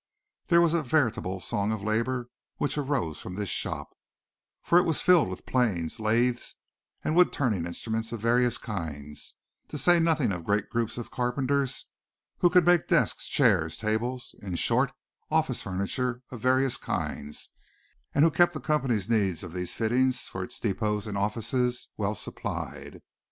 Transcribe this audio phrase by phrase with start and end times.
[0.47, 3.95] There was a veritable song of labor which arose from this shop,
[4.63, 6.55] for it was filled with planes, lathes
[7.03, 9.35] and wood turning instruments of various kinds,
[9.67, 11.85] to say nothing of a great group of carpenters
[12.39, 14.91] who could make desks, chairs, tables, in short,
[15.29, 17.49] office furniture of various kinds,
[18.15, 22.15] and who kept the company's needs of these fittings for its depots and offices well
[22.15, 23.03] supplied.